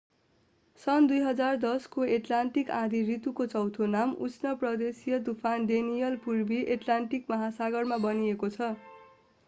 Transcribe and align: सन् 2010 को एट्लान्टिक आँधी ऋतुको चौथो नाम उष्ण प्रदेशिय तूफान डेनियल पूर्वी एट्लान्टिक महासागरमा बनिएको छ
सन् 0.79 1.07
2010 1.09 1.85
को 1.87 2.05
एट्लान्टिक 2.05 2.71
आँधी 2.71 3.01
ऋतुको 3.05 3.45
चौथो 3.45 3.85
नाम 3.87 4.13
उष्ण 4.19 4.55
प्रदेशिय 4.55 5.19
तूफान 5.19 5.65
डेनियल 5.65 6.15
पूर्वी 6.25 6.61
एट्लान्टिक 6.69 7.29
महासागरमा 7.29 7.97
बनिएको 7.99 8.49
छ 8.49 8.71